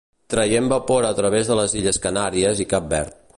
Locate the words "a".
1.09-1.13